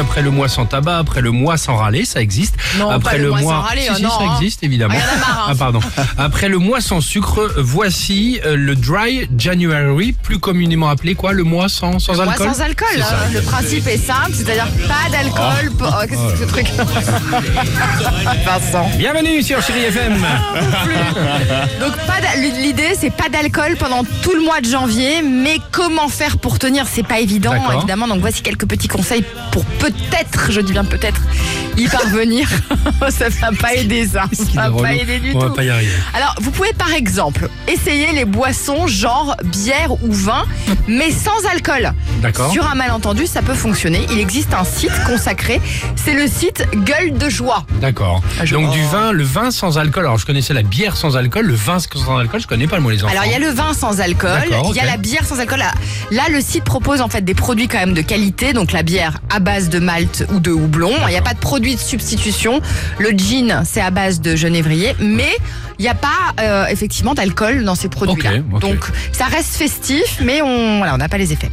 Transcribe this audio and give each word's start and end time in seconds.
Après 0.00 0.22
le 0.22 0.30
mois 0.30 0.48
sans 0.48 0.64
tabac, 0.64 0.96
après 0.98 1.20
le 1.20 1.30
mois 1.30 1.56
sans 1.58 1.76
râler, 1.76 2.04
ça 2.06 2.20
existe. 2.22 2.54
Non, 2.78 2.88
après 2.90 3.12
pas 3.12 3.18
le 3.18 3.30
mois 3.30 3.40
sans 3.40 3.60
râler, 3.60 3.82
Si, 3.82 3.96
si, 3.96 4.02
non, 4.02 4.08
ça 4.08 4.16
hein. 4.22 4.36
existe 4.36 4.62
évidemment. 4.64 4.94
Ah, 4.98 5.16
marre, 5.18 5.38
hein. 5.40 5.46
Ah, 5.50 5.54
pardon. 5.54 5.80
Après 6.16 6.48
le 6.48 6.58
mois 6.58 6.80
sans 6.80 7.00
sucre, 7.02 7.52
voici 7.58 8.40
euh, 8.46 8.56
le 8.56 8.76
dry 8.76 9.28
January, 9.36 10.12
plus 10.12 10.38
communément 10.38 10.88
appelé 10.88 11.14
quoi 11.14 11.32
Le 11.32 11.44
mois 11.44 11.68
sans, 11.68 11.98
sans 11.98 12.18
alcool. 12.18 12.48
sans 12.48 12.60
alcool. 12.62 12.88
Hein. 12.98 13.04
ça. 13.04 13.16
Le 13.32 13.42
principe 13.42 13.86
est 13.88 13.98
simple, 13.98 14.32
c'est-à-dire 14.32 14.68
pas 14.88 15.10
d'alcool. 15.10 15.70
oh, 15.80 15.84
Qu'est-ce 16.08 16.20
que 16.20 16.28
c'est 16.28 16.32
que 16.32 16.38
ce 16.38 16.44
truc 16.44 16.66
Vincent. 18.44 18.90
Bienvenue 18.96 19.42
sur 19.42 19.60
Chérie 19.62 19.84
FM. 19.84 20.14
Donc 21.80 21.92
pas 22.06 22.20
l'idée 22.38 22.94
c'est 22.98 23.10
pas 23.10 23.28
d'alcool 23.28 23.76
pendant 23.78 24.02
tout 24.22 24.32
le 24.34 24.42
mois 24.42 24.60
de 24.60 24.66
janvier, 24.66 25.22
mais 25.22 25.58
comment 25.72 26.08
faire 26.08 26.38
pour 26.38 26.58
tenir 26.58 26.86
c'est 26.90 27.06
pas 27.06 27.20
évident 27.20 27.52
évidemment. 27.76 28.08
Donc 28.08 28.20
voici 28.20 28.42
quelques 28.42 28.66
petits 28.66 28.88
conseils 28.88 29.24
pour 29.52 29.64
peut-être, 29.92 30.50
je 30.50 30.60
dis 30.60 30.72
bien 30.72 30.84
peut-être, 30.84 31.20
y 31.76 31.86
parvenir. 31.88 32.48
ça 33.10 33.28
va 33.28 33.50
pas 33.52 33.74
aider 33.74 34.06
ça. 34.06 34.24
Ça 34.32 34.68
va 34.70 34.82
pas 34.82 34.92
aider 34.94 35.18
du 35.18 35.32
On 35.34 35.38
va 35.38 35.46
tout. 35.48 35.54
pas 35.54 35.64
y 35.64 35.70
arriver. 35.70 35.92
Alors, 36.14 36.34
vous 36.40 36.50
pouvez 36.50 36.72
par 36.72 36.92
exemple 36.92 37.48
essayer 37.68 38.12
les 38.12 38.24
boissons 38.24 38.86
genre 38.86 39.36
bière 39.44 39.92
ou 40.02 40.12
vin, 40.12 40.44
mais 40.88 41.10
sans 41.10 41.46
alcool. 41.52 41.92
D'accord. 42.22 42.52
Sur 42.52 42.68
un 42.70 42.74
malentendu, 42.74 43.26
ça 43.26 43.42
peut 43.42 43.54
fonctionner. 43.54 44.06
Il 44.12 44.18
existe 44.18 44.54
un 44.54 44.64
site 44.64 44.92
consacré, 45.06 45.60
c'est 45.96 46.14
le 46.14 46.26
site 46.26 46.64
Gueule 46.84 47.16
de 47.16 47.28
joie. 47.28 47.64
D'accord. 47.80 48.22
Ah, 48.40 48.44
Donc 48.46 48.70
du 48.72 48.82
vin, 48.84 49.12
le 49.12 49.24
vin 49.24 49.50
sans 49.50 49.78
alcool. 49.78 50.04
Alors 50.04 50.18
je 50.18 50.26
connaissais 50.26 50.54
la 50.54 50.62
bière 50.62 50.96
sans 50.96 51.16
alcool, 51.16 51.46
le 51.46 51.54
vin 51.54 51.78
sans 51.78 52.18
alcool, 52.18 52.40
je 52.40 52.46
connais 52.46 52.66
pas 52.66 52.78
moi 52.80 52.92
les 52.92 53.02
enfants. 53.04 53.12
Alors, 53.12 53.24
il 53.26 53.32
y 53.32 53.34
a 53.34 53.38
le 53.38 53.50
vin 53.50 53.72
sans 53.74 54.00
alcool, 54.00 54.40
il 54.70 54.76
y 54.76 54.80
a 54.80 54.86
la 54.86 54.96
bière 54.96 55.24
sans 55.26 55.40
alcool. 55.40 55.62
Là, 56.10 56.22
le 56.30 56.40
site 56.40 56.64
propose 56.64 57.00
en 57.00 57.08
fait 57.08 57.22
des 57.22 57.34
produits 57.34 57.68
quand 57.68 57.78
même 57.78 57.94
de 57.94 58.02
qualité. 58.02 58.52
Donc, 58.52 58.72
la 58.72 58.82
bière 58.82 59.18
à 59.30 59.40
base 59.40 59.68
de 59.68 59.78
malt 59.80 60.26
ou 60.32 60.40
de 60.40 60.50
houblon. 60.50 60.92
Il 61.08 61.10
n'y 61.10 61.16
a 61.16 61.22
pas 61.22 61.34
de 61.34 61.38
produit 61.38 61.74
de 61.74 61.80
substitution. 61.80 62.60
Le 62.98 63.10
gin, 63.10 63.62
c'est 63.64 63.80
à 63.80 63.90
base 63.90 64.20
de 64.20 64.36
genévrier. 64.36 64.94
Mais 65.00 65.36
il 65.80 65.84
n'y 65.84 65.88
a 65.88 65.94
pas 65.94 66.34
euh, 66.42 66.66
effectivement 66.66 67.14
d'alcool 67.14 67.64
dans 67.64 67.74
ces 67.74 67.88
produits-là. 67.88 68.40
Donc, 68.60 68.84
ça 69.12 69.24
reste 69.24 69.54
festif, 69.56 70.18
mais 70.22 70.42
on 70.42 70.76
voilà, 70.76 70.94
on 70.94 70.98
n'a 70.98 71.08
pas 71.08 71.16
les 71.16 71.32
effets. 71.32 71.48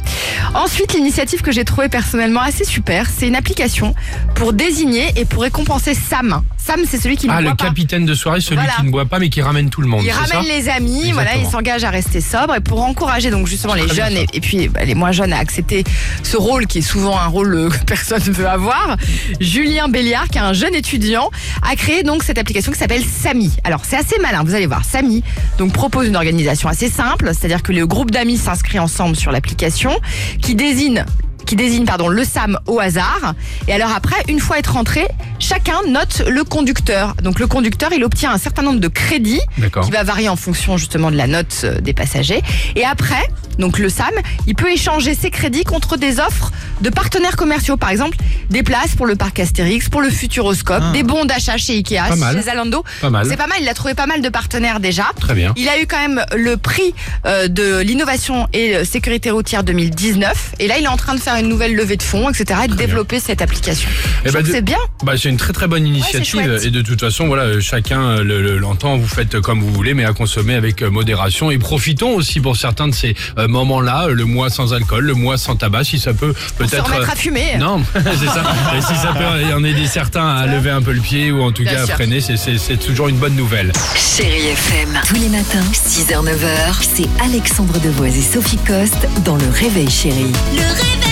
Ensuite, 0.52 0.92
l'initiative 0.92 1.40
que 1.40 1.50
j'ai 1.50 1.64
trouvée 1.64 1.88
personnellement 1.88 2.42
assez 2.42 2.64
super, 2.64 3.06
c'est 3.08 3.26
une 3.26 3.36
application 3.36 3.94
pour 4.34 4.52
désigner 4.52 5.06
et 5.16 5.24
pour 5.24 5.44
récompenser 5.44 5.94
Sam. 5.94 6.42
Sam, 6.58 6.80
c'est 6.86 6.98
celui 7.00 7.16
qui 7.16 7.26
ne 7.26 7.32
Ah, 7.32 7.40
boit 7.40 7.52
le 7.52 7.56
capitaine 7.56 8.04
de 8.04 8.12
soirée, 8.12 8.42
celui 8.42 8.56
Voilà. 8.56 8.74
qui 8.74 8.82
ne 8.84 8.90
boit 8.90 9.06
pas 9.06 9.18
mais 9.18 9.30
qui 9.30 9.40
ramène 9.40 9.70
tout 9.70 9.80
le 9.80 9.88
monde. 9.88 10.02
Il 10.04 10.10
ramène 10.10 10.28
ça 10.28 10.42
les 10.42 10.68
amis, 10.68 11.12
voilà, 11.12 11.36
il 11.36 11.46
s'engage 11.46 11.84
à 11.84 11.88
rester 11.90 12.20
sobre 12.20 12.54
et 12.56 12.60
pour 12.60 12.82
encourager 12.84 13.30
donc 13.30 13.46
justement 13.46 13.72
les 13.72 13.88
jeunes 13.88 14.12
et, 14.14 14.26
et 14.34 14.40
puis 14.40 14.68
bah, 14.68 14.84
les 14.84 14.94
moins 14.94 15.12
jeunes 15.12 15.32
à 15.32 15.38
accepter 15.38 15.84
ce 16.22 16.36
rôle 16.36 16.66
qui 16.66 16.78
est 16.78 16.82
souvent 16.82 17.18
un 17.18 17.28
rôle 17.28 17.70
que 17.70 17.84
personne 17.86 18.22
ne 18.26 18.32
veut 18.32 18.46
avoir. 18.48 18.98
Julien 19.40 19.88
Béliard, 19.88 20.28
qui 20.28 20.36
est 20.36 20.42
un 20.42 20.52
jeune 20.52 20.74
étudiant, 20.74 21.30
a 21.66 21.74
créé 21.76 22.02
donc 22.02 22.22
cette 22.22 22.36
application 22.36 22.70
qui 22.72 22.78
s'appelle 22.78 23.02
Samy. 23.04 23.50
Alors 23.64 23.80
c'est 23.86 23.96
assez 23.96 24.17
malin, 24.20 24.42
vous 24.44 24.54
allez 24.54 24.66
voir. 24.66 24.84
Samy 24.84 25.22
donc 25.58 25.72
propose 25.72 26.08
une 26.08 26.16
organisation 26.16 26.68
assez 26.68 26.88
simple, 26.88 27.30
c'est-à-dire 27.34 27.62
que 27.62 27.72
le 27.72 27.86
groupe 27.86 28.10
d'amis 28.10 28.36
s'inscrit 28.36 28.78
ensemble 28.78 29.16
sur 29.16 29.32
l'application 29.32 29.98
qui 30.40 30.54
désigne 30.54 31.04
qui 31.48 31.56
désigne 31.56 31.86
pardon, 31.86 32.08
le 32.08 32.24
SAM 32.24 32.58
au 32.66 32.78
hasard. 32.78 33.34
Et 33.68 33.72
alors 33.72 33.90
après, 33.96 34.16
une 34.28 34.38
fois 34.38 34.58
être 34.58 34.74
rentré, 34.74 35.08
chacun 35.38 35.78
note 35.88 36.22
le 36.28 36.44
conducteur. 36.44 37.14
Donc 37.22 37.40
le 37.40 37.46
conducteur, 37.46 37.90
il 37.94 38.04
obtient 38.04 38.30
un 38.30 38.36
certain 38.36 38.60
nombre 38.60 38.80
de 38.80 38.88
crédits 38.88 39.40
qui 39.82 39.90
va 39.90 40.02
varier 40.02 40.28
en 40.28 40.36
fonction 40.36 40.76
justement 40.76 41.10
de 41.10 41.16
la 41.16 41.26
note 41.26 41.62
euh, 41.64 41.80
des 41.80 41.94
passagers. 41.94 42.42
Et 42.76 42.84
après, 42.84 43.26
donc 43.58 43.78
le 43.78 43.88
SAM, 43.88 44.10
il 44.46 44.54
peut 44.54 44.70
échanger 44.70 45.14
ses 45.14 45.30
crédits 45.30 45.64
contre 45.64 45.96
des 45.96 46.18
offres 46.20 46.50
de 46.80 46.90
partenaires 46.90 47.36
commerciaux. 47.36 47.76
Par 47.76 47.90
exemple, 47.90 48.16
des 48.50 48.62
places 48.62 48.94
pour 48.96 49.06
le 49.06 49.16
parc 49.16 49.38
Astérix, 49.40 49.88
pour 49.88 50.00
le 50.00 50.10
Futuroscope, 50.10 50.92
des 50.92 51.02
bons 51.02 51.24
d'achat 51.24 51.56
chez 51.56 51.74
Ikea, 51.74 51.98
Ah. 51.98 52.32
Chez 52.32 52.42
Zalando. 52.42 52.84
C'est 53.00 53.36
pas 53.36 53.46
mal, 53.46 53.58
il 53.60 53.68
a 53.68 53.74
trouvé 53.74 53.94
pas 53.94 54.06
mal 54.06 54.22
de 54.22 54.28
partenaires 54.28 54.80
déjà. 54.80 55.04
Très 55.20 55.34
bien. 55.34 55.52
Il 55.56 55.68
a 55.68 55.80
eu 55.80 55.86
quand 55.86 56.00
même 56.00 56.24
le 56.36 56.56
prix 56.56 56.94
euh, 57.26 57.48
de 57.48 57.80
l'innovation 57.80 58.46
et 58.52 58.84
sécurité 58.84 59.30
routière 59.30 59.64
2019. 59.64 60.52
Et 60.60 60.66
là, 60.68 60.78
il 60.78 60.84
est 60.84 60.88
en 60.88 60.96
train 60.96 61.14
de 61.14 61.20
faire 61.20 61.36
une 61.36 61.48
nouvelle 61.48 61.74
levée 61.74 61.96
de 61.96 62.02
fonds, 62.02 62.30
etc. 62.30 62.60
et 62.64 62.68
de 62.68 62.74
développer 62.74 63.20
cette 63.20 63.42
application. 63.42 63.88
De- 64.24 64.30
c'est 64.50 64.62
bien. 64.62 64.78
Bah, 65.02 65.14
c'est 65.16 65.28
une 65.28 65.36
très 65.36 65.52
très 65.52 65.66
bonne 65.66 65.86
initiative 65.86 66.60
et 66.64 66.70
de 66.70 66.82
toute 66.82 67.00
façon 67.00 67.26
voilà 67.26 67.42
euh, 67.44 67.60
chacun 67.60 68.00
euh, 68.02 68.22
le- 68.24 68.40
le- 68.42 68.58
l'entend 68.58 68.96
vous 68.96 69.08
faites 69.08 69.40
comme 69.40 69.60
vous 69.60 69.72
voulez 69.72 69.94
mais 69.94 70.04
à 70.04 70.12
consommer 70.12 70.54
avec 70.54 70.82
modération 70.82 71.50
et 71.50 71.58
profitons 71.58 72.14
aussi 72.14 72.40
pour 72.40 72.56
certains 72.56 72.88
de 72.88 72.94
ces 72.94 73.14
euh, 73.38 73.47
moments-là 73.48 74.06
euh, 74.08 74.14
le 74.14 74.24
mois 74.24 74.50
sans 74.50 74.72
alcool 74.72 75.04
le 75.04 75.14
mois 75.14 75.36
sans 75.38 75.56
tabac 75.56 75.84
si 75.84 75.98
ça 75.98 76.12
peut 76.14 76.34
Se 76.34 76.52
peut-être 76.54 76.84
remettre 76.86 77.08
euh, 77.10 77.12
à 77.12 77.16
fumer. 77.16 77.56
non, 77.58 77.82
c'est 77.94 78.26
ça. 78.26 78.42
Et 78.76 78.80
si 78.80 78.94
ça 78.94 79.12
peut 79.16 79.54
en 79.54 79.64
aider 79.64 79.86
certains 79.86 80.28
à 80.36 80.46
lever 80.46 80.70
un 80.70 80.82
peu 80.82 80.92
le 80.92 81.00
pied 81.00 81.32
ou 81.32 81.42
en 81.42 81.50
tout 81.52 81.62
Bien 81.64 81.74
cas 81.74 81.82
à 81.82 81.86
freiner, 81.86 82.20
c'est- 82.20 82.36
c'est 82.36 82.58
c'est 82.58 82.76
toujours 82.76 83.08
une 83.08 83.16
bonne 83.16 83.34
nouvelle. 83.34 83.72
Chérie 83.96 84.48
FM. 84.48 85.00
Tous 85.06 85.14
les 85.14 85.28
matins, 85.28 85.64
6h, 85.72 86.22
9h, 86.24 86.74
c'est 86.80 87.08
Alexandre 87.24 87.78
Devoise 87.80 88.16
et 88.16 88.22
Sophie 88.22 88.58
Coste 88.66 89.08
dans 89.24 89.36
Le 89.36 89.48
Réveil 89.50 89.90
Chérie. 89.90 90.32
Le 90.54 90.62
réveil, 90.62 91.07